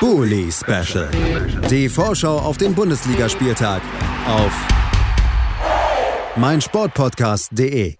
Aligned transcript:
Bully 0.00 0.52
Special. 0.52 1.08
Die 1.70 1.88
Vorschau 1.88 2.38
auf 2.38 2.58
den 2.58 2.74
Bundesligaspieltag 2.74 3.80
auf 4.26 4.52
meinsportpodcast.de. 6.36 7.96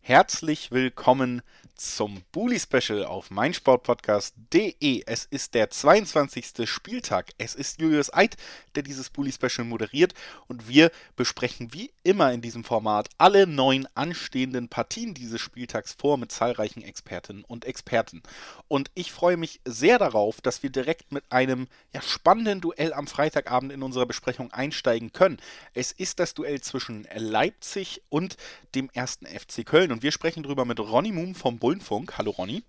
Herzlich 0.00 0.70
willkommen 0.70 1.42
zum 1.76 2.22
Bully 2.32 2.58
Special 2.60 3.04
auf 3.04 3.30
meinsportpodcast.de. 3.30 5.02
Es 5.06 5.24
ist 5.24 5.54
der 5.54 5.70
22. 5.70 6.68
Spieltag. 6.70 7.30
Es 7.38 7.54
ist 7.54 7.80
Julius 7.80 8.12
Eid, 8.12 8.36
der 8.74 8.82
dieses 8.82 9.10
Bully 9.10 9.32
Special 9.32 9.66
moderiert 9.66 10.14
und 10.46 10.68
wir 10.68 10.90
besprechen 11.16 11.72
wie 11.72 11.92
immer 12.02 12.32
in 12.32 12.40
diesem 12.40 12.64
Format 12.64 13.08
alle 13.18 13.46
neun 13.46 13.88
anstehenden 13.94 14.68
Partien 14.68 15.14
dieses 15.14 15.40
Spieltags 15.40 15.94
vor 15.98 16.16
mit 16.16 16.30
zahlreichen 16.30 16.82
Expertinnen 16.82 17.44
und 17.44 17.64
Experten. 17.64 18.22
Und 18.68 18.90
ich 18.94 19.12
freue 19.12 19.36
mich 19.36 19.60
sehr 19.64 19.98
darauf, 19.98 20.40
dass 20.40 20.62
wir 20.62 20.70
direkt 20.70 21.12
mit 21.12 21.24
einem 21.30 21.66
ja, 21.92 22.02
spannenden 22.02 22.60
Duell 22.60 22.92
am 22.92 23.06
Freitagabend 23.06 23.72
in 23.72 23.82
unserer 23.82 24.06
Besprechung 24.06 24.52
einsteigen 24.52 25.12
können. 25.12 25.38
Es 25.72 25.92
ist 25.92 26.20
das 26.20 26.34
Duell 26.34 26.60
zwischen 26.60 27.06
Leipzig 27.14 28.02
und 28.08 28.36
dem 28.74 28.90
ersten 28.92 29.26
FC 29.26 29.64
Köln 29.64 29.92
und 29.92 30.02
wir 30.02 30.12
sprechen 30.12 30.42
darüber 30.42 30.64
mit 30.64 30.80
Ronny 30.80 31.12
Moom 31.12 31.34
vom 31.34 31.58
Bullenfunk. 31.64 32.18
Hallo 32.18 32.30
Ronny. 32.32 32.62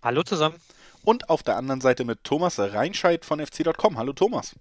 Hallo 0.00 0.22
zusammen. 0.22 0.54
Und 1.02 1.28
auf 1.28 1.42
der 1.42 1.56
anderen 1.56 1.80
Seite 1.80 2.04
mit 2.04 2.22
Thomas 2.22 2.60
Reinscheid 2.60 3.24
von 3.24 3.44
fc.com. 3.44 3.98
Hallo 3.98 4.12
Thomas. 4.12 4.54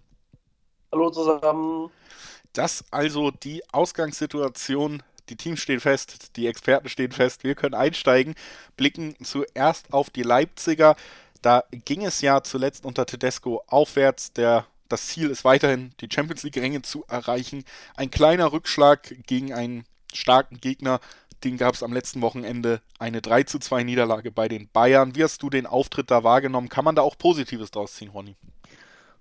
Hallo 0.91 1.11
zusammen. 1.11 1.91
Das 2.53 2.83
also 2.89 3.29
die 3.29 3.61
Ausgangssituation. 3.71 5.03
Die 5.29 5.35
Teams 5.35 5.59
stehen 5.59 5.79
fest, 5.79 6.35
die 6.37 6.47
Experten 6.47 6.89
stehen 6.89 7.11
fest. 7.11 7.43
Wir 7.43 7.53
können 7.53 7.75
einsteigen, 7.75 8.33
blicken 8.77 9.15
zuerst 9.23 9.93
auf 9.93 10.09
die 10.09 10.23
Leipziger. 10.23 10.95
Da 11.43 11.63
ging 11.69 12.03
es 12.03 12.21
ja 12.21 12.41
zuletzt 12.41 12.83
unter 12.83 13.05
Tedesco 13.05 13.61
aufwärts. 13.67 14.33
Der, 14.33 14.65
das 14.89 15.05
Ziel 15.05 15.29
ist 15.29 15.45
weiterhin, 15.45 15.93
die 15.99 16.09
Champions 16.11 16.41
League-Ränge 16.41 16.81
zu 16.81 17.05
erreichen. 17.07 17.63
Ein 17.95 18.09
kleiner 18.09 18.51
Rückschlag 18.51 19.13
gegen 19.27 19.53
einen 19.53 19.85
starken 20.11 20.59
Gegner 20.59 20.99
den 21.43 21.57
gab 21.57 21.75
es 21.75 21.83
am 21.83 21.93
letzten 21.93 22.21
Wochenende 22.21 22.81
eine 22.99 23.21
3 23.21 23.43
zu 23.43 23.59
2 23.59 23.83
Niederlage 23.83 24.31
bei 24.31 24.47
den 24.47 24.69
Bayern. 24.69 25.15
Wie 25.15 25.23
hast 25.23 25.41
du 25.43 25.49
den 25.49 25.65
Auftritt 25.65 26.11
da 26.11 26.23
wahrgenommen? 26.23 26.69
Kann 26.69 26.85
man 26.85 26.95
da 26.95 27.01
auch 27.01 27.17
Positives 27.17 27.71
draus 27.71 27.93
ziehen, 27.93 28.09
Ronny? 28.09 28.35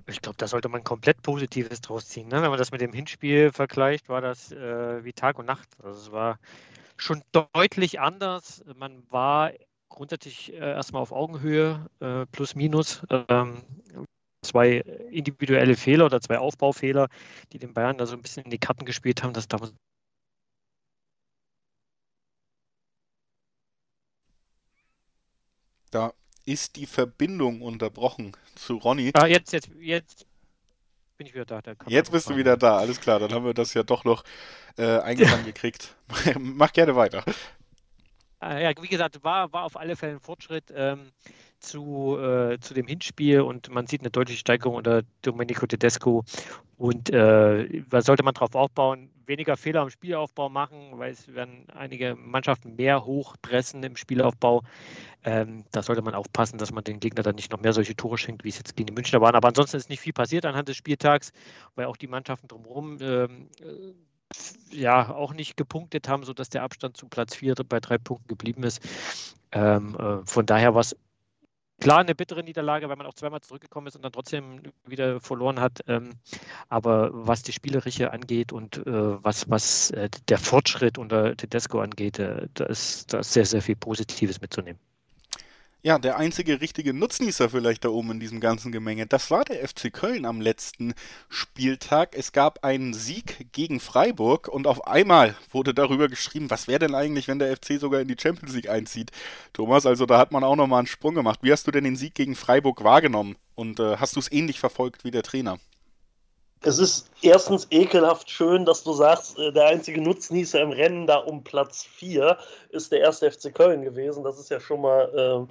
Ich 0.09 0.23
glaube, 0.23 0.37
da 0.39 0.47
sollte 0.47 0.69
man 0.69 0.85
komplett 0.85 1.23
Positives 1.23 1.81
draus 1.81 2.09
ziehen. 2.09 2.29
Ne? 2.29 2.41
Wenn 2.41 2.51
man 2.51 2.59
das 2.59 2.71
mit 2.71 2.81
dem 2.81 2.93
Hinspiel 2.93 3.53
vergleicht, 3.53 4.09
war 4.09 4.21
das 4.21 4.53
äh, 4.53 5.05
wie 5.05 5.13
Tag 5.13 5.39
und 5.39 5.47
Nacht. 5.47 5.69
Also 5.83 6.01
es 6.01 6.13
war 6.13 6.39
schon 6.97 7.23
deutlich 7.33 7.99
anders. 7.99 8.65
Man 8.77 9.03
war 9.11 9.53
grundsätzlich 9.89 10.53
äh, 10.53 10.59
erstmal 10.59 11.03
auf 11.03 11.13
Augenhöhe, 11.13 11.87
äh, 12.01 12.25
plus 12.27 12.55
minus. 12.55 13.03
Ähm, 13.29 13.63
zwei 14.43 14.77
individuelle 15.11 15.77
Fehler 15.77 16.07
oder 16.07 16.21
zwei 16.21 16.39
Aufbaufehler, 16.39 17.09
die 17.53 17.59
den 17.59 17.75
Bayern 17.75 17.99
da 17.99 18.07
so 18.07 18.15
ein 18.15 18.23
bisschen 18.23 18.45
in 18.45 18.51
die 18.51 18.59
Karten 18.59 18.85
gespielt 18.85 19.23
haben, 19.23 19.33
das 19.33 19.49
darf 19.49 19.63
Da 25.91 26.13
ist 26.45 26.77
die 26.77 26.87
Verbindung 26.87 27.63
unterbrochen 27.63 28.33
zu 28.55 28.77
Ronny. 28.77 29.11
Ah, 29.15 29.27
jetzt, 29.27 29.53
jetzt, 29.53 29.69
jetzt 29.81 30.27
bin 31.17 31.27
ich 31.27 31.35
wieder 31.35 31.45
da. 31.45 31.61
Jetzt 31.87 32.13
bist 32.13 32.29
du 32.31 32.37
wieder 32.37 32.57
da, 32.57 32.79
alles 32.79 33.01
klar. 33.01 33.19
Dann 33.19 33.33
haben 33.33 33.45
wir 33.45 33.55
das 33.55 33.75
ja 33.75 33.83
doch 33.83 34.05
noch 34.05 34.25
äh, 34.77 34.99
eingefangen 34.99 35.45
gekriegt. 35.45 35.95
Mach 36.39 36.73
gerne 36.73 36.95
weiter. 36.97 37.25
Ah, 38.47 38.61
ja, 38.61 38.71
wie 38.81 38.87
gesagt, 38.87 39.25
war, 39.25 39.53
war 39.53 39.65
auf 39.65 39.77
alle 39.77 39.97
Fälle 39.97 40.13
ein 40.13 40.21
Fortschritt. 40.21 40.73
Ähm, 40.73 41.11
zu, 41.59 42.17
äh, 42.19 42.61
zu 42.61 42.75
dem 42.75 42.87
Hinspiel 42.87 43.41
und 43.41 43.71
man 43.71 43.87
sieht 43.87 44.03
eine 44.03 44.11
deutliche 44.11 44.39
Steigerung 44.39 44.77
unter 44.77 45.03
Domenico 45.23 45.67
Tedesco. 45.67 46.23
Und 46.77 47.11
äh, 47.11 47.83
sollte 47.99 48.23
man 48.23 48.35
darauf 48.35 48.55
aufbauen? 48.55 49.11
Weniger 49.25 49.57
Fehler 49.57 49.83
im 49.83 49.91
Spielaufbau 49.91 50.49
machen, 50.49 50.93
weil 50.93 51.11
es 51.11 51.35
werden 51.35 51.67
einige 51.75 52.15
Mannschaften 52.15 52.77
mehr 52.77 53.05
hochpressen 53.05 53.83
im 53.83 53.97
Spielaufbau. 53.97 54.63
Ähm, 55.25 55.65
da 55.73 55.83
sollte 55.83 56.03
man 56.03 56.15
aufpassen, 56.15 56.59
dass 56.59 56.71
man 56.71 56.85
den 56.85 57.01
Gegner 57.01 57.25
dann 57.25 57.35
nicht 57.35 57.51
noch 57.51 57.61
mehr 57.61 57.73
solche 57.73 57.97
Tore 57.97 58.19
schenkt, 58.19 58.45
wie 58.45 58.51
es 58.51 58.59
jetzt 58.59 58.77
gegen 58.77 58.87
die 58.87 58.93
Münchner 58.93 59.21
waren. 59.21 59.35
Aber 59.35 59.49
ansonsten 59.49 59.79
ist 59.79 59.89
nicht 59.89 60.01
viel 60.01 60.13
passiert 60.13 60.45
anhand 60.45 60.69
des 60.69 60.77
Spieltags, 60.77 61.33
weil 61.75 61.87
auch 61.87 61.97
die 61.97 62.07
Mannschaften 62.07 62.47
drumherum 62.47 62.99
ähm, 63.01 63.49
äh, 63.61 63.95
ja 64.71 65.15
auch 65.15 65.33
nicht 65.33 65.57
gepunktet 65.57 66.09
haben, 66.09 66.25
sodass 66.25 66.49
der 66.49 66.63
Abstand 66.63 66.97
zu 66.97 67.09
Platz 67.09 67.35
4 67.35 67.55
bei 67.69 67.81
drei 67.81 67.99
Punkten 67.99 68.29
geblieben 68.29 68.63
ist. 68.63 68.81
Ähm, 69.53 69.97
äh, 69.97 70.27
von 70.27 70.47
daher 70.47 70.75
war 70.75 70.81
es 70.81 70.97
Klar, 71.79 71.99
eine 71.99 72.15
bittere 72.15 72.43
Niederlage, 72.43 72.89
weil 72.89 72.97
man 72.97 73.07
auch 73.07 73.15
zweimal 73.15 73.43
zurückgekommen 73.43 73.87
ist 73.87 73.97
und 73.97 74.03
dann 74.03 74.13
trotzdem 74.13 74.63
wieder 74.87 75.21
verloren 75.21 75.61
hat. 75.61 75.81
Ähm, 75.89 76.15
aber 76.71 77.11
was 77.13 77.43
die 77.43 77.53
Spielerische 77.53 78.13
angeht 78.13 78.51
und 78.51 78.79
äh, 78.79 79.23
was, 79.23 79.51
was 79.51 79.91
äh, 79.91 80.09
der 80.29 80.39
Fortschritt 80.39 80.97
unter 80.97 81.37
Tedesco 81.37 81.81
angeht, 81.81 82.19
äh, 82.19 82.49
da, 82.55 82.65
ist, 82.65 83.13
da 83.13 83.19
ist 83.19 83.35
sehr, 83.35 83.45
sehr 83.45 83.61
viel 83.61 83.77
Positives 83.77 84.41
mitzunehmen 84.41 84.81
ja, 85.87 86.01
der 86.01 86.17
einzige 86.17 86.61
richtige 86.61 86.93
Nutznießer 86.93 87.49
vielleicht 87.49 87.85
da 87.85 87.91
oben 87.91 88.11
in 88.11 88.19
diesem 88.19 88.41
ganzen 88.41 88.73
Gemenge, 88.73 89.07
das 89.07 89.31
war 89.31 89.45
der 89.45 89.69
FC 89.69 89.93
Köln 89.93 90.25
am 90.25 90.41
letzten 90.41 90.95
Spieltag. 91.29 92.17
Es 92.17 92.33
gab 92.33 92.65
einen 92.65 92.93
Sieg 92.93 93.53
gegen 93.53 93.79
Freiburg 93.79 94.49
und 94.49 94.67
auf 94.67 94.89
einmal 94.89 95.37
wurde 95.53 95.75
darüber 95.75 96.09
geschrieben, 96.09 96.51
was 96.51 96.67
wäre 96.67 96.81
denn 96.81 96.97
eigentlich, 96.97 97.29
wenn 97.29 97.39
der 97.39 97.57
FC 97.57 97.79
sogar 97.79 98.01
in 98.01 98.09
die 98.09 98.17
Champions 98.21 98.57
League 98.57 98.69
einzieht. 98.69 99.13
Thomas, 99.53 99.87
also 99.87 100.07
da 100.07 100.19
hat 100.19 100.33
man 100.33 100.43
auch 100.43 100.57
nochmal 100.57 100.81
einen 100.81 100.89
Sprung 100.89 101.15
gemacht. 101.15 101.39
Wie 101.43 101.53
hast 101.53 101.69
du 101.69 101.71
denn 101.71 101.85
den 101.85 101.95
Sieg 101.95 102.17
gegen 102.17 102.35
Freiburg 102.35 102.83
wahrgenommen 102.83 103.37
und 103.55 103.79
äh, 103.79 103.99
hast 103.99 104.17
du 104.17 104.19
es 104.19 104.33
ähnlich 104.33 104.59
verfolgt 104.59 105.05
wie 105.05 105.13
der 105.13 105.23
Trainer? 105.23 105.61
Es 106.67 106.79
ist 106.79 107.11
erstens 107.23 107.69
ekelhaft 107.71 108.29
schön, 108.29 108.65
dass 108.65 108.83
du 108.83 108.93
sagst, 108.93 109.39
äh, 109.39 109.53
der 109.53 109.67
einzige 109.67 110.01
Nutznießer 110.01 110.61
im 110.61 110.73
Rennen 110.73 111.07
da 111.07 111.19
um 111.19 111.45
Platz 111.45 111.85
4 111.85 112.37
ist 112.71 112.91
der 112.93 113.01
erste 113.01 113.31
FC 113.31 113.55
Köln 113.55 113.83
gewesen. 113.83 114.25
Das 114.25 114.39
ist 114.39 114.51
ja 114.51 114.59
schon 114.59 114.81
mal 114.81 115.49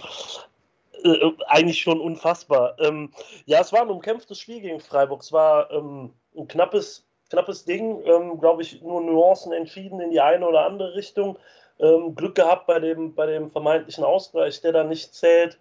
äh, 1.04 1.10
äh, 1.10 1.32
eigentlich 1.48 1.82
schon 1.82 2.02
unfassbar. 2.02 2.76
Ähm, 2.80 3.12
ja, 3.46 3.62
es 3.62 3.72
war 3.72 3.82
ein 3.82 3.90
umkämpftes 3.90 4.40
Spiel 4.40 4.60
gegen 4.60 4.80
Freiburg. 4.80 5.22
Es 5.22 5.32
war 5.32 5.72
ähm, 5.72 6.12
ein 6.38 6.48
knappes, 6.48 7.06
knappes 7.30 7.64
Ding, 7.64 8.04
ähm, 8.06 8.40
glaube 8.40 8.62
ich, 8.62 8.82
nur 8.82 9.02
Nuancen 9.02 9.54
entschieden 9.54 10.02
in 10.02 10.12
die 10.12 10.22
eine 10.22 10.48
oder 10.48 10.66
andere 10.66 10.96
Richtung. 10.96 11.38
Ähm, 11.80 12.16
Glück 12.16 12.36
gehabt 12.36 12.68
bei 12.68 12.80
dem, 12.80 13.16
bei 13.16 13.26
dem 13.26 13.52
vermeintlichen 13.52 14.04
Ausgleich, 14.04 14.62
der 14.62 14.74
da 14.74 14.84
nicht 14.84 15.14
zählt. 15.14 15.60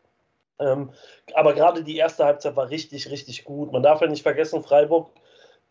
Ähm, 0.58 0.90
aber 1.34 1.52
gerade 1.54 1.82
die 1.82 1.96
erste 1.96 2.24
Halbzeit 2.24 2.56
war 2.56 2.70
richtig, 2.70 3.10
richtig 3.10 3.44
gut. 3.44 3.72
Man 3.72 3.82
darf 3.82 4.00
ja 4.00 4.06
nicht 4.06 4.22
vergessen, 4.22 4.62
Freiburg 4.62 5.10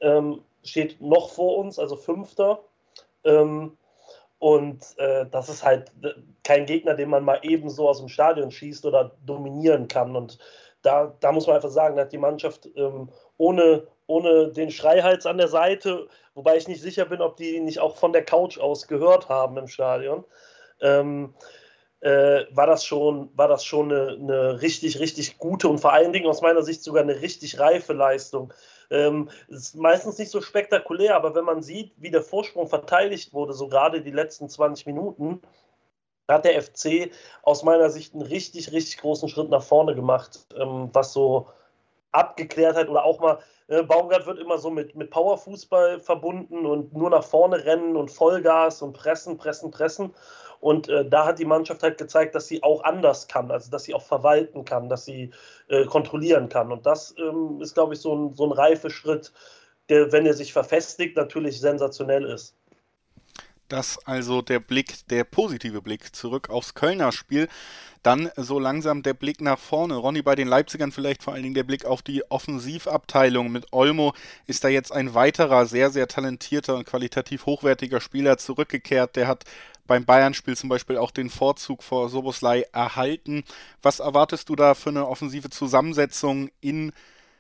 ähm, 0.03 0.41
steht 0.64 1.02
noch 1.02 1.31
vor 1.31 1.58
uns, 1.58 1.80
also 1.80 1.96
Fünfter. 1.96 2.59
Ähm, 3.24 3.78
und 4.40 4.84
äh, 4.97 5.25
das 5.31 5.47
ist 5.47 5.64
halt 5.64 5.91
kein 6.44 6.66
Gegner, 6.66 6.96
den 6.96 7.09
man 7.09 7.24
mal 7.24 7.40
eben 7.44 7.69
so 7.69 7.88
aus 7.88 8.00
dem 8.00 8.09
Stadion 8.09 8.52
schießt 8.52 8.86
oder 8.86 9.12
dominieren 9.25 9.88
kann. 9.88 10.16
Und 10.16 10.38
da, 10.81 11.16
da 11.22 11.31
muss 11.31 11.47
man 11.47 11.56
einfach 11.56 11.69
sagen, 11.69 11.97
hat 11.97 12.12
die 12.12 12.18
Mannschaft 12.18 12.69
ähm, 12.75 13.09
ohne, 13.38 13.88
ohne 14.06 14.50
den 14.50 14.69
Schreihals 14.69 15.25
an 15.25 15.38
der 15.38 15.47
Seite, 15.47 16.08
wobei 16.36 16.58
ich 16.58 16.68
nicht 16.68 16.81
sicher 16.81 17.06
bin, 17.06 17.22
ob 17.22 17.38
die 17.38 17.62
nicht 17.62 17.80
auch 17.80 17.96
von 17.96 18.12
der 18.12 18.25
Couch 18.25 18.58
aus 18.58 18.88
gehört 18.88 19.30
haben 19.30 19.58
im 19.58 19.68
Stadion, 19.68 20.25
ähm, 20.81 21.34
äh, 22.02 22.44
war 22.52 22.68
das 22.68 22.84
schon, 22.84 23.30
war 23.38 23.47
das 23.47 23.63
schon 23.63 23.94
eine, 23.94 24.18
eine, 24.19 24.62
richtig, 24.62 25.00
richtig 25.00 25.38
gute 25.38 25.69
und 25.69 25.80
vor 25.80 25.94
allen 25.94 26.12
Dingen 26.12 26.28
aus 26.28 26.42
meiner 26.42 26.63
Sicht 26.63 26.84
sogar 26.84 27.03
eine 27.03 27.22
richtig 27.22 27.59
reife 27.59 27.94
Leistung. 27.94 28.53
Ähm, 28.92 29.30
ist 29.48 29.76
meistens 29.76 30.18
nicht 30.18 30.32
so 30.32 30.42
spektakulär, 30.42 31.16
aber 31.16 31.36
wenn 31.36 31.46
man 31.46 31.62
sieht, 31.62 31.94
wie 31.98 32.12
der 32.12 32.24
Vorsprung 32.24 32.68
verteidigt 32.68 33.34
wurde, 33.34 33.54
so 33.54 33.68
gerade 33.68 34.02
die 34.02 34.12
letzten 34.12 34.50
20 34.50 34.86
Minuten, 34.86 35.42
hat 36.28 36.46
der 36.46 36.62
FC 36.62 37.12
aus 37.42 37.64
meiner 37.64 37.90
Sicht 37.90 38.14
einen 38.14 38.24
richtig, 38.24 38.72
richtig 38.72 38.98
großen 38.98 39.30
Schritt 39.30 39.50
nach 39.50 39.64
vorne 39.64 39.96
gemacht, 39.96 40.48
ähm, 40.56 40.90
was 40.94 41.14
so 41.14 41.50
Abgeklärtheit 42.13 42.89
oder 42.89 43.04
auch 43.04 43.19
mal, 43.19 43.39
äh, 43.68 43.83
Baumgart 43.83 44.25
wird 44.25 44.39
immer 44.39 44.57
so 44.57 44.69
mit, 44.69 44.95
mit 44.95 45.10
Powerfußball 45.10 46.00
verbunden 46.00 46.65
und 46.65 46.94
nur 46.94 47.10
nach 47.10 47.24
vorne 47.24 47.63
rennen 47.65 47.95
und 47.95 48.12
Vollgas 48.12 48.81
und 48.81 48.94
pressen, 48.94 49.38
pressen, 49.38 49.71
pressen. 49.71 50.13
Und 50.60 50.88
äh, 50.88 51.06
da 51.06 51.25
hat 51.25 51.39
die 51.39 51.45
Mannschaft 51.45 51.83
halt 51.83 51.98
gezeigt, 51.98 52.36
dass 52.36 52.48
sie 52.48 52.63
auch 52.63 52.83
anders 52.86 53.27
kann, 53.27 53.51
also 53.51 53.69
dass 53.69 53.83
sie 53.83 53.94
auch 53.94 54.01
verwalten 54.01 54.63
kann, 54.63 54.88
dass 54.88 55.04
sie 55.04 55.31
äh, 55.68 55.86
kontrollieren 55.86 56.48
kann. 56.48 56.71
Und 56.71 56.86
das 56.86 57.13
ähm, 57.18 57.60
ist, 57.62 57.74
glaube 57.74 57.95
ich, 57.95 58.00
so 58.00 58.16
ein, 58.16 58.33
so 58.33 58.45
ein 58.45 58.54
Reifeschritt, 58.54 59.33
der, 59.89 60.12
wenn 60.13 60.25
er 60.25 60.33
sich 60.33 60.54
verfestigt, 60.54 61.18
natürlich 61.18 61.59
sensationell 61.59 62.24
ist. 62.25 62.56
Das 63.74 63.98
also 64.06 64.44
der 64.44 64.60
Blick, 64.60 65.08
der 65.08 65.24
positive 65.24 65.81
Blick 65.81 66.16
zurück 66.16 66.52
aufs 66.52 66.75
Kölner 66.75 67.12
Spiel. 67.12 67.50
Dann 68.04 68.30
so 68.36 68.60
langsam 68.60 69.02
der 69.02 69.16
Blick 69.16 69.42
nach 69.42 69.58
vorne. 69.58 69.96
Ronny, 69.96 70.22
bei 70.22 70.36
den 70.36 70.48
Leipzigern 70.48 70.92
vielleicht 70.92 71.24
vor 71.24 71.34
allen 71.34 71.42
Dingen 71.42 71.56
der 71.56 71.64
Blick 71.64 71.84
auf 71.84 72.04
die 72.04 72.24
Offensivabteilung. 72.30 73.52
Mit 73.52 73.74
Olmo 73.74 74.14
ist 74.46 74.64
da 74.64 74.68
jetzt 74.68 74.92
ein 74.92 75.16
weiterer 75.16 75.66
sehr, 75.66 75.90
sehr 75.90 76.08
talentierter 76.08 76.75
und 76.75 76.86
qualitativ 76.86 77.48
hochwertiger 77.48 78.00
Spieler 78.00 78.38
zurückgekehrt. 78.38 79.16
Der 79.16 79.28
hat 79.28 79.46
beim 79.88 80.06
Bayern-Spiel 80.06 80.56
zum 80.56 80.69
Beispiel 80.69 80.98
auch 80.98 81.10
den 81.10 81.31
Vorzug 81.31 81.81
vor 81.81 82.10
Soboslai 82.10 82.68
erhalten. 82.74 83.44
Was 83.81 84.02
erwartest 84.02 84.50
du 84.50 84.56
da 84.56 84.76
für 84.76 84.90
eine 84.92 85.08
offensive 85.08 85.50
Zusammensetzung 85.50 86.52
in, 86.62 86.92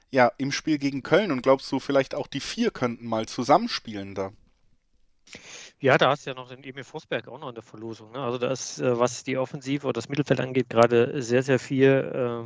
ja, 0.09 0.31
im 0.39 0.51
Spiel 0.51 0.79
gegen 0.79 1.03
Köln? 1.03 1.31
Und 1.31 1.43
glaubst 1.43 1.71
du 1.71 1.79
vielleicht 1.79 2.15
auch 2.15 2.25
die 2.25 2.39
vier 2.39 2.71
könnten 2.71 3.05
mal 3.05 3.27
zusammenspielen 3.27 4.15
da? 4.15 4.31
Ja, 5.79 5.97
da 5.97 6.09
hast 6.09 6.25
du 6.25 6.31
ja 6.31 6.35
noch 6.35 6.49
den 6.49 6.63
Emil 6.63 6.83
Forsberg 6.83 7.27
auch 7.27 7.39
noch 7.39 7.49
in 7.49 7.55
der 7.55 7.63
Verlosung. 7.63 8.11
Ne? 8.11 8.19
Also 8.19 8.37
da 8.37 8.51
ist, 8.51 8.79
äh, 8.79 8.97
was 8.97 9.23
die 9.23 9.37
Offensive 9.37 9.85
oder 9.85 9.93
das 9.93 10.09
Mittelfeld 10.09 10.39
angeht, 10.39 10.69
gerade 10.69 11.21
sehr, 11.21 11.43
sehr 11.43 11.59
viel 11.59 11.89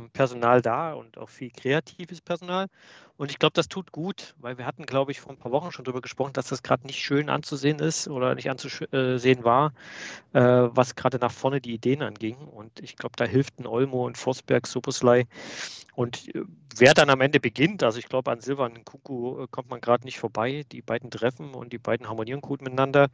äh, 0.06 0.08
Personal 0.10 0.60
da 0.62 0.94
und 0.94 1.18
auch 1.18 1.28
viel 1.28 1.50
kreatives 1.50 2.20
Personal. 2.20 2.66
Und 3.18 3.32
ich 3.32 3.40
glaube, 3.40 3.52
das 3.54 3.66
tut 3.66 3.90
gut, 3.90 4.36
weil 4.38 4.58
wir 4.58 4.64
hatten, 4.64 4.86
glaube 4.86 5.10
ich, 5.10 5.20
vor 5.20 5.32
ein 5.32 5.38
paar 5.38 5.50
Wochen 5.50 5.72
schon 5.72 5.84
darüber 5.84 6.00
gesprochen, 6.00 6.32
dass 6.34 6.46
das 6.46 6.62
gerade 6.62 6.86
nicht 6.86 7.00
schön 7.00 7.28
anzusehen 7.28 7.80
ist 7.80 8.06
oder 8.06 8.36
nicht 8.36 8.48
anzusehen 8.48 9.42
war, 9.42 9.72
äh, 10.34 10.40
was 10.40 10.94
gerade 10.94 11.18
nach 11.18 11.32
vorne 11.32 11.60
die 11.60 11.74
Ideen 11.74 12.02
anging. 12.02 12.36
Und 12.36 12.78
ich 12.78 12.96
glaube, 12.96 13.16
da 13.16 13.24
hilft 13.24 13.58
ein 13.58 13.66
Olmo 13.66 14.06
und 14.06 14.16
Forsberg, 14.16 14.68
Soboslai. 14.68 15.26
Und 15.96 16.32
äh, 16.32 16.44
wer 16.76 16.94
dann 16.94 17.10
am 17.10 17.20
Ende 17.20 17.40
beginnt, 17.40 17.82
also 17.82 17.98
ich 17.98 18.08
glaube, 18.08 18.30
an 18.30 18.40
Silvan 18.40 18.76
und 18.76 18.84
Kuku 18.84 19.42
äh, 19.42 19.46
kommt 19.50 19.68
man 19.68 19.80
gerade 19.80 20.04
nicht 20.04 20.20
vorbei. 20.20 20.64
Die 20.70 20.80
beiden 20.80 21.10
treffen 21.10 21.54
und 21.54 21.72
die 21.72 21.78
beiden 21.78 22.08
harmonieren 22.08 22.40
gut 22.40 22.62
miteinander. 22.62 23.08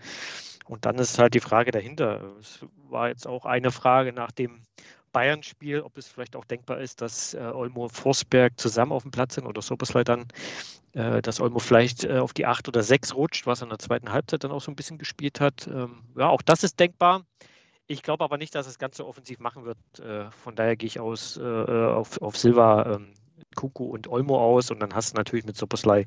Und 0.66 0.84
dann 0.84 0.98
ist 0.98 1.18
halt 1.18 1.32
die 1.32 1.40
Frage 1.40 1.70
dahinter. 1.70 2.36
Es 2.38 2.60
war 2.90 3.08
jetzt 3.08 3.26
auch 3.26 3.46
eine 3.46 3.70
Frage 3.70 4.12
nach 4.12 4.32
dem 4.32 4.60
Bayern-Spiel, 5.14 5.80
ob 5.80 5.96
es 5.96 6.08
vielleicht 6.08 6.36
auch 6.36 6.44
denkbar 6.44 6.80
ist, 6.80 7.00
dass 7.00 7.32
äh, 7.32 7.38
Olmo 7.38 7.88
Forsberg 7.88 8.60
zusammen 8.60 8.92
auf 8.92 9.02
dem 9.02 9.12
Platz 9.12 9.36
sind 9.36 9.46
oder 9.46 9.62
Soboslai 9.62 10.04
dann, 10.04 10.26
äh, 10.92 11.22
dass 11.22 11.40
Olmo 11.40 11.60
vielleicht 11.60 12.04
äh, 12.04 12.18
auf 12.18 12.34
die 12.34 12.44
8 12.44 12.68
oder 12.68 12.82
6 12.82 13.14
rutscht, 13.14 13.46
was 13.46 13.62
er 13.62 13.64
in 13.64 13.70
der 13.70 13.78
zweiten 13.78 14.12
Halbzeit 14.12 14.44
dann 14.44 14.50
auch 14.50 14.60
so 14.60 14.70
ein 14.70 14.76
bisschen 14.76 14.98
gespielt 14.98 15.40
hat. 15.40 15.66
Ähm, 15.66 16.02
ja, 16.18 16.28
auch 16.28 16.42
das 16.42 16.64
ist 16.64 16.78
denkbar. 16.78 17.24
Ich 17.86 18.02
glaube 18.02 18.24
aber 18.24 18.36
nicht, 18.36 18.54
dass 18.54 18.66
es 18.66 18.78
ganz 18.78 18.96
so 18.96 19.06
offensiv 19.06 19.38
machen 19.38 19.64
wird. 19.64 19.78
Äh, 20.00 20.30
von 20.30 20.56
daher 20.56 20.76
gehe 20.76 20.86
ich 20.88 21.00
aus, 21.00 21.38
äh, 21.38 21.42
auf, 21.42 22.20
auf 22.20 22.36
Silva, 22.36 22.94
ähm, 22.94 23.14
Kuku 23.54 23.84
und 23.84 24.08
Olmo 24.08 24.38
aus 24.38 24.70
und 24.70 24.80
dann 24.80 24.94
hast 24.94 25.12
du 25.12 25.16
natürlich 25.16 25.44
mit 25.46 25.56
Soboslai 25.56 26.06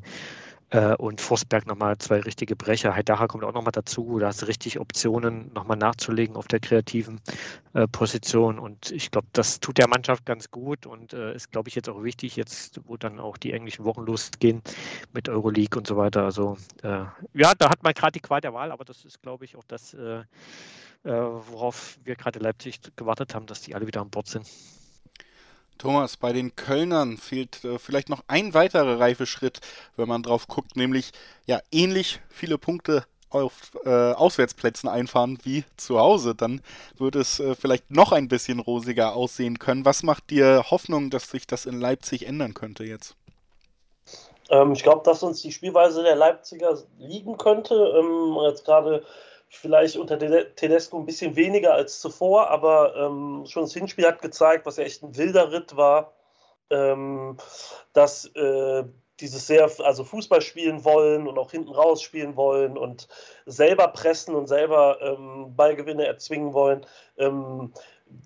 äh, 0.69 0.95
und 0.95 1.21
Forsberg 1.21 1.65
nochmal 1.65 1.97
zwei 1.97 2.19
richtige 2.19 2.55
Brecher. 2.55 2.95
Heidaha 2.95 3.27
kommt 3.27 3.43
auch 3.43 3.53
nochmal 3.53 3.71
dazu. 3.71 4.19
Da 4.19 4.27
hast 4.27 4.41
du 4.41 4.47
richtig 4.47 4.79
Optionen, 4.79 5.51
nochmal 5.53 5.77
nachzulegen 5.77 6.35
auf 6.35 6.47
der 6.47 6.59
kreativen 6.59 7.21
äh, 7.73 7.87
Position. 7.87 8.59
Und 8.59 8.91
ich 8.91 9.11
glaube, 9.11 9.27
das 9.33 9.59
tut 9.59 9.77
der 9.77 9.87
Mannschaft 9.87 10.25
ganz 10.25 10.51
gut 10.51 10.85
und 10.85 11.13
äh, 11.13 11.33
ist, 11.33 11.51
glaube 11.51 11.69
ich, 11.69 11.75
jetzt 11.75 11.89
auch 11.89 12.03
wichtig, 12.03 12.35
jetzt, 12.35 12.81
wo 12.85 12.97
dann 12.97 13.19
auch 13.19 13.37
die 13.37 13.53
englischen 13.53 13.85
Wochen 13.85 14.01
losgehen 14.01 14.61
mit 15.13 15.29
Euroleague 15.29 15.77
und 15.77 15.87
so 15.87 15.95
weiter. 15.97 16.23
Also, 16.23 16.57
äh, 16.83 17.05
ja, 17.33 17.53
da 17.57 17.69
hat 17.69 17.83
man 17.83 17.93
gerade 17.93 18.13
die 18.13 18.19
Qual 18.19 18.41
der 18.41 18.53
Wahl, 18.53 18.71
aber 18.71 18.83
das 18.83 19.05
ist, 19.05 19.21
glaube 19.21 19.45
ich, 19.45 19.55
auch 19.55 19.63
das, 19.67 19.93
äh, 19.93 20.19
äh, 20.19 20.25
worauf 21.05 21.97
wir 22.03 22.15
gerade 22.15 22.39
Leipzig 22.39 22.79
gewartet 22.95 23.33
haben, 23.35 23.45
dass 23.45 23.61
die 23.61 23.75
alle 23.75 23.87
wieder 23.87 24.01
an 24.01 24.09
Bord 24.09 24.27
sind. 24.27 24.45
Thomas, 25.77 26.17
bei 26.17 26.33
den 26.33 26.55
Kölnern 26.55 27.17
fehlt 27.17 27.63
äh, 27.63 27.79
vielleicht 27.79 28.09
noch 28.09 28.23
ein 28.27 28.53
weiterer 28.53 28.99
Reifeschritt, 28.99 29.59
wenn 29.95 30.07
man 30.07 30.23
drauf 30.23 30.47
guckt, 30.47 30.75
nämlich 30.75 31.11
ja 31.45 31.59
ähnlich 31.71 32.19
viele 32.29 32.57
Punkte 32.57 33.05
auf 33.29 33.71
äh, 33.85 34.13
Auswärtsplätzen 34.13 34.89
einfahren 34.89 35.37
wie 35.43 35.65
zu 35.75 35.99
Hause, 35.99 36.33
dann 36.33 36.61
würde 36.97 37.19
es 37.19 37.39
äh, 37.39 37.55
vielleicht 37.55 37.91
noch 37.91 38.11
ein 38.11 38.27
bisschen 38.27 38.59
rosiger 38.59 39.15
aussehen 39.15 39.59
können. 39.59 39.85
Was 39.85 40.03
macht 40.03 40.29
dir 40.29 40.65
Hoffnung, 40.69 41.09
dass 41.09 41.29
sich 41.29 41.45
das 41.45 41.65
in 41.65 41.79
Leipzig 41.79 42.25
ändern 42.25 42.53
könnte 42.53 42.83
jetzt? 42.85 43.15
Ähm, 44.49 44.71
ich 44.71 44.83
glaube, 44.83 45.01
dass 45.03 45.23
uns 45.23 45.41
die 45.41 45.51
Spielweise 45.51 46.03
der 46.03 46.15
Leipziger 46.15 46.77
liegen 46.99 47.37
könnte. 47.37 47.75
Ähm, 47.75 48.37
jetzt 48.43 48.65
gerade 48.65 49.03
vielleicht 49.49 49.97
unter 49.97 50.17
Tedesco 50.55 50.97
ein 50.97 51.05
bisschen 51.05 51.35
weniger 51.35 51.73
als 51.73 51.99
zuvor, 51.99 52.49
aber 52.49 52.95
ähm, 52.95 53.45
schon 53.47 53.63
das 53.63 53.73
Hinspiel 53.73 54.05
hat 54.05 54.21
gezeigt, 54.21 54.65
was 54.65 54.77
echt 54.77 55.03
ein 55.03 55.17
wilder 55.17 55.51
Ritt 55.51 55.77
war, 55.77 56.13
ähm, 56.69 57.37
dass 57.93 58.25
äh, 58.35 58.83
dieses 59.19 59.47
sehr, 59.47 59.69
also 59.83 60.03
Fußball 60.03 60.41
spielen 60.41 60.85
wollen 60.85 61.27
und 61.27 61.39
auch 61.39 61.51
hinten 61.51 61.71
raus 61.71 62.01
spielen 62.01 62.35
wollen 62.35 62.77
und 62.77 63.07
selber 63.45 63.87
pressen 63.87 64.35
und 64.35 64.47
selber 64.47 64.99
ähm, 65.01 65.55
Ballgewinne 65.55 66.05
erzwingen 66.05 66.53
wollen. 66.53 66.85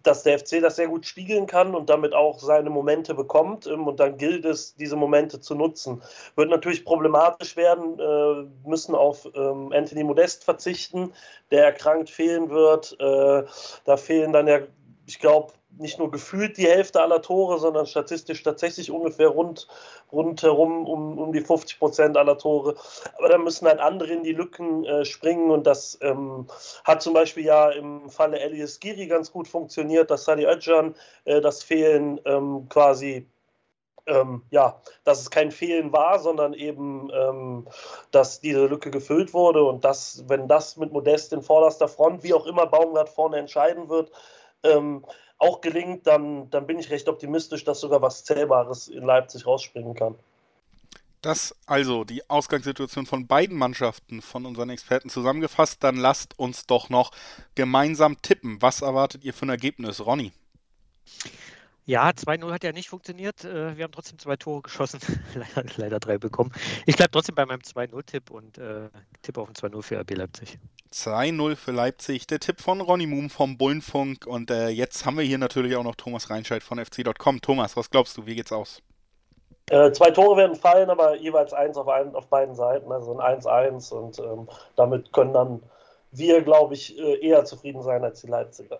Dass 0.03 0.23
der 0.23 0.39
FC 0.39 0.61
das 0.61 0.75
sehr 0.75 0.87
gut 0.87 1.05
spiegeln 1.05 1.45
kann 1.45 1.75
und 1.75 1.89
damit 1.89 2.13
auch 2.13 2.39
seine 2.39 2.69
Momente 2.69 3.13
bekommt. 3.13 3.67
Ähm, 3.67 3.87
und 3.87 3.99
dann 3.99 4.17
gilt 4.17 4.45
es, 4.45 4.75
diese 4.75 4.95
Momente 4.95 5.39
zu 5.39 5.55
nutzen. 5.55 6.01
Wird 6.35 6.49
natürlich 6.49 6.85
problematisch 6.85 7.55
werden, 7.55 7.99
äh, 7.99 8.67
müssen 8.67 8.95
auf 8.95 9.27
ähm, 9.35 9.71
Anthony 9.73 10.03
Modest 10.03 10.43
verzichten, 10.43 11.13
der 11.51 11.65
erkrankt 11.65 12.09
fehlen 12.09 12.49
wird. 12.49 12.99
Äh, 12.99 13.43
da 13.85 13.97
fehlen 13.97 14.33
dann 14.33 14.47
ja, 14.47 14.59
ich 15.05 15.19
glaube, 15.19 15.53
nicht 15.77 15.99
nur 15.99 16.11
gefühlt 16.11 16.57
die 16.57 16.67
Hälfte 16.67 17.01
aller 17.01 17.21
Tore, 17.21 17.59
sondern 17.59 17.85
statistisch 17.85 18.43
tatsächlich 18.43 18.91
ungefähr 18.91 19.29
rund, 19.29 19.67
rundherum 20.11 20.85
um, 20.87 21.17
um 21.17 21.33
die 21.33 21.41
50 21.41 21.79
Prozent 21.79 22.17
aller 22.17 22.37
Tore. 22.37 22.75
Aber 23.17 23.29
da 23.29 23.37
müssen 23.37 23.67
halt 23.67 23.79
andere 23.79 24.11
in 24.11 24.23
die 24.23 24.33
Lücken 24.33 24.85
äh, 24.85 25.05
springen 25.05 25.51
und 25.51 25.65
das 25.65 25.97
ähm, 26.01 26.47
hat 26.83 27.01
zum 27.01 27.13
Beispiel 27.13 27.45
ja 27.45 27.69
im 27.69 28.09
Falle 28.09 28.39
Elias 28.39 28.79
Giri 28.79 29.07
ganz 29.07 29.31
gut 29.31 29.47
funktioniert, 29.47 30.11
dass 30.11 30.25
Sadi 30.25 30.45
Özcan 30.45 30.95
äh, 31.25 31.41
das 31.41 31.63
Fehlen 31.63 32.19
ähm, 32.25 32.67
quasi 32.69 33.27
ähm, 34.07 34.43
ja, 34.49 34.81
dass 35.03 35.21
es 35.21 35.29
kein 35.29 35.51
Fehlen 35.51 35.91
war, 35.91 36.19
sondern 36.19 36.53
eben, 36.53 37.09
ähm, 37.13 37.67
dass 38.11 38.39
diese 38.41 38.65
Lücke 38.65 38.91
gefüllt 38.91 39.33
wurde 39.33 39.63
und 39.63 39.85
dass, 39.85 40.23
wenn 40.27 40.47
das 40.47 40.77
mit 40.77 40.91
Modest 40.91 41.33
in 41.33 41.41
vorderster 41.41 41.87
Front, 41.87 42.23
wie 42.23 42.33
auch 42.33 42.45
immer 42.45 42.65
Baumgart 42.65 43.09
vorne 43.09 43.37
entscheiden 43.37 43.89
wird, 43.89 44.11
ähm, 44.63 45.05
auch 45.41 45.59
gelingt, 45.59 46.05
dann, 46.05 46.49
dann 46.51 46.67
bin 46.67 46.77
ich 46.77 46.91
recht 46.91 47.09
optimistisch, 47.09 47.63
dass 47.63 47.79
sogar 47.79 48.01
was 48.01 48.23
Zählbares 48.23 48.87
in 48.87 49.03
Leipzig 49.03 49.47
rausspringen 49.47 49.95
kann. 49.95 50.15
Das 51.21 51.55
also 51.65 52.03
die 52.03 52.27
Ausgangssituation 52.29 53.05
von 53.05 53.27
beiden 53.27 53.57
Mannschaften 53.57 54.21
von 54.21 54.45
unseren 54.45 54.69
Experten 54.69 55.09
zusammengefasst. 55.09 55.83
Dann 55.83 55.95
lasst 55.95 56.37
uns 56.37 56.65
doch 56.65 56.89
noch 56.89 57.11
gemeinsam 57.55 58.21
tippen. 58.21 58.61
Was 58.61 58.81
erwartet 58.81 59.23
ihr 59.23 59.33
für 59.33 59.45
ein 59.45 59.49
Ergebnis, 59.49 60.03
Ronny? 60.03 60.31
Ja, 61.85 62.09
2-0 62.09 62.51
hat 62.51 62.63
ja 62.63 62.71
nicht 62.71 62.89
funktioniert. 62.89 63.43
Äh, 63.43 63.75
wir 63.75 63.83
haben 63.83 63.91
trotzdem 63.91 64.19
zwei 64.19 64.35
Tore 64.35 64.61
geschossen. 64.61 64.99
leider, 65.33 65.69
leider 65.77 65.99
drei 65.99 66.17
bekommen. 66.17 66.51
Ich 66.85 66.95
bleibe 66.95 67.11
trotzdem 67.11 67.35
bei 67.35 67.45
meinem 67.45 67.61
2-0-Tipp 67.61 68.29
und 68.29 68.57
äh, 68.57 68.89
tippe 69.23 69.41
auf 69.41 69.49
ein 69.49 69.55
2-0 69.55 69.81
für 69.81 69.99
RB 69.99 70.11
Leipzig. 70.11 70.59
2-0 70.93 71.55
für 71.55 71.71
Leipzig. 71.71 72.27
Der 72.27 72.39
Tipp 72.39 72.61
von 72.61 72.81
Ronny 72.81 73.07
Moom 73.07 73.29
vom 73.29 73.57
Bullenfunk. 73.57 74.27
Und 74.27 74.51
äh, 74.51 74.69
jetzt 74.69 75.05
haben 75.05 75.17
wir 75.17 75.23
hier 75.23 75.39
natürlich 75.39 75.75
auch 75.75 75.83
noch 75.83 75.95
Thomas 75.95 76.29
Reinscheid 76.29 76.61
von 76.61 76.77
fc.com. 76.77 77.41
Thomas, 77.41 77.75
was 77.75 77.89
glaubst 77.89 78.15
du, 78.17 78.25
wie 78.25 78.35
geht's 78.35 78.51
aus? 78.51 78.81
Äh, 79.71 79.91
zwei 79.93 80.11
Tore 80.11 80.37
werden 80.37 80.55
fallen, 80.55 80.89
aber 80.89 81.15
jeweils 81.15 81.53
eins 81.53 81.77
auf, 81.77 81.87
ein, 81.87 82.13
auf 82.13 82.27
beiden 82.27 82.55
Seiten, 82.55 82.91
also 82.91 83.17
ein 83.17 83.39
1-1. 83.39 83.91
Und 83.93 84.19
ähm, 84.19 84.47
damit 84.75 85.13
können 85.13 85.33
dann 85.33 85.63
wir, 86.11 86.41
glaube 86.41 86.73
ich, 86.73 86.97
äh, 86.99 87.25
eher 87.25 87.45
zufrieden 87.45 87.81
sein 87.81 88.03
als 88.03 88.21
die 88.21 88.27
Leipziger. 88.27 88.79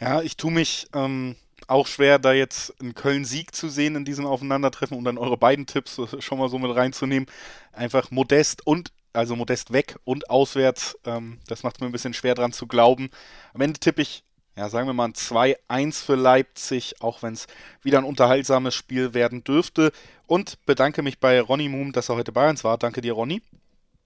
Ja, 0.00 0.22
ich 0.22 0.36
tue 0.36 0.50
mich 0.50 0.88
ähm, 0.92 1.36
auch 1.68 1.86
schwer, 1.86 2.18
da 2.18 2.32
jetzt 2.32 2.80
einen 2.80 2.94
Köln-Sieg 2.94 3.54
zu 3.54 3.68
sehen 3.68 3.96
in 3.96 4.04
diesem 4.04 4.26
Aufeinandertreffen, 4.26 4.96
um 4.96 5.04
dann 5.04 5.18
eure 5.18 5.36
beiden 5.36 5.66
Tipps 5.66 6.00
schon 6.18 6.38
mal 6.38 6.48
so 6.48 6.58
mit 6.58 6.74
reinzunehmen. 6.74 7.28
Einfach 7.72 8.10
modest 8.10 8.66
und 8.66 8.92
also 9.12 9.36
modest 9.36 9.72
weg 9.72 9.96
und 10.04 10.28
auswärts. 10.28 10.98
Ähm, 11.06 11.38
das 11.46 11.62
macht 11.62 11.80
mir 11.80 11.86
ein 11.86 11.92
bisschen 11.92 12.14
schwer 12.14 12.34
dran 12.34 12.52
zu 12.52 12.66
glauben. 12.66 13.10
Am 13.54 13.60
Ende 13.60 13.78
tippe 13.78 14.02
ich, 14.02 14.24
ja, 14.56 14.68
sagen 14.68 14.86
wir 14.86 14.92
mal 14.92 15.06
ein 15.06 15.14
2-1 15.14 16.04
für 16.04 16.14
Leipzig, 16.16 16.96
auch 17.00 17.22
wenn 17.22 17.34
es 17.34 17.46
wieder 17.82 17.98
ein 17.98 18.04
unterhaltsames 18.04 18.74
Spiel 18.74 19.14
werden 19.14 19.44
dürfte. 19.44 19.92
Und 20.26 20.64
bedanke 20.66 21.02
mich 21.02 21.18
bei 21.18 21.40
Ronny 21.40 21.68
Moom, 21.68 21.92
dass 21.92 22.08
er 22.08 22.16
heute 22.16 22.32
bei 22.32 22.48
uns 22.48 22.64
war. 22.64 22.78
Danke 22.78 23.00
dir, 23.00 23.12
Ronny. 23.12 23.42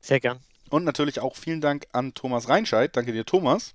Sehr 0.01 0.21
gern. 0.21 0.41
Und 0.71 0.85
natürlich 0.85 1.21
auch 1.21 1.37
vielen 1.37 1.61
Dank 1.61 1.87
an 1.93 2.15
Thomas 2.15 2.49
Reinscheid. 2.49 2.95
Danke 2.95 3.13
dir, 3.13 3.25
Thomas. 3.25 3.75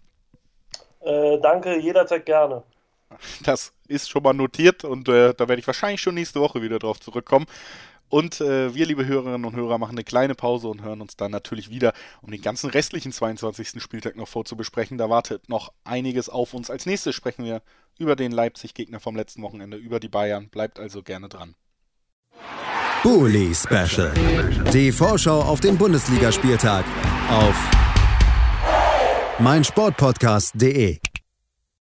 Äh, 1.02 1.40
danke, 1.40 1.80
jederzeit 1.80 2.26
gerne. 2.26 2.64
Das 3.44 3.74
ist 3.88 4.10
schon 4.10 4.24
mal 4.24 4.34
notiert 4.34 4.84
und 4.84 5.10
äh, 5.10 5.34
da 5.34 5.48
werde 5.48 5.60
ich 5.60 5.68
wahrscheinlich 5.68 6.02
schon 6.02 6.16
nächste 6.16 6.40
Woche 6.40 6.62
wieder 6.62 6.80
drauf 6.80 7.00
zurückkommen. 7.00 7.46
Und 8.10 8.42
äh, 8.42 8.76
wir, 8.76 8.86
liebe 8.86 9.08
Hörerinnen 9.08 9.44
und 9.44 9.56
Hörer, 9.56 9.80
machen 9.80 9.96
eine 9.96 10.04
kleine 10.04 10.36
Pause 10.36 10.68
und 10.68 10.84
hören 10.84 11.02
uns 11.02 11.16
dann 11.16 11.32
natürlich 11.32 11.72
wieder, 11.72 11.94
um 12.22 12.30
den 12.30 12.44
ganzen 12.44 12.70
restlichen 12.70 13.12
22. 13.12 13.82
Spieltag 13.82 14.16
noch 14.16 14.28
vorzubesprechen. 14.28 15.00
Da 15.00 15.10
wartet 15.10 15.50
noch 15.50 15.74
einiges 15.84 16.30
auf 16.30 16.54
uns. 16.54 16.70
Als 16.70 16.86
nächstes 16.86 17.16
sprechen 17.16 17.44
wir 17.44 17.64
über 17.98 18.16
den 18.16 18.32
Leipzig-Gegner 18.32 19.00
vom 19.00 19.16
letzten 19.16 19.42
Wochenende, 19.42 19.78
über 19.78 20.00
die 20.00 20.10
Bayern. 20.10 20.50
Bleibt 20.50 20.80
also 20.80 21.02
gerne 21.02 21.28
dran. 21.28 21.56
Bully 23.02 23.54
Special. 23.56 24.14
Die 24.72 24.92
Vorschau 24.92 25.42
auf 25.42 25.60
den 25.60 25.78
Bundesligaspieltag 25.78 26.86
auf 27.30 27.56
meinsportpodcast.de. 29.40 31.00